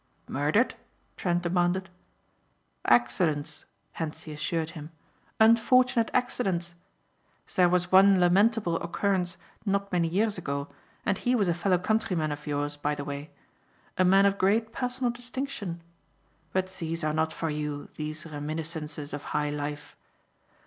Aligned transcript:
"Murdered?" 0.27 0.73
Trent 1.15 1.43
demanded. 1.43 1.91
"Accidents," 2.85 3.65
Hentzi 3.99 4.33
assured 4.33 4.71
him, 4.71 4.89
"unfortunate 5.39 6.09
accidents. 6.11 6.73
There 7.55 7.69
was 7.69 7.91
one 7.91 8.19
lamentable 8.19 8.77
occurrence 8.81 9.37
not 9.63 9.91
many 9.91 10.07
years 10.07 10.39
ago 10.39 10.69
and 11.05 11.19
he 11.19 11.35
was 11.35 11.47
a 11.47 11.53
fellow 11.53 11.77
countryman 11.77 12.31
of 12.31 12.47
yours 12.47 12.77
by 12.77 12.95
the 12.95 13.05
way. 13.05 13.29
A 13.95 14.03
man 14.03 14.25
of 14.25 14.39
great 14.39 14.73
personal 14.73 15.11
distinction. 15.11 15.81
But 16.51 16.71
these 16.79 17.03
are 17.03 17.13
not 17.13 17.31
for 17.31 17.51
you, 17.51 17.89
these 17.95 18.25
reminiscences 18.25 19.13
of 19.13 19.21
high 19.37 19.51
life. 19.51 19.95